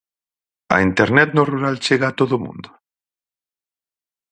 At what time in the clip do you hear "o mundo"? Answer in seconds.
2.37-2.69